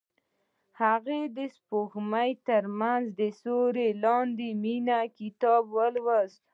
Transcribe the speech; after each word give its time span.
هغې 0.81 1.21
د 1.37 1.39
سپوږمۍ 1.55 2.31
تر 2.47 2.63
سیوري 3.41 3.89
لاندې 4.03 4.47
د 4.53 4.57
مینې 4.61 4.99
کتاب 5.17 5.63
ولوست. 5.75 6.41